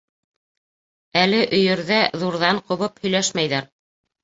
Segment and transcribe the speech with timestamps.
[1.25, 3.71] Әле өйөрҙә ҙурҙан ҡубып һөйләшмәйҙәр.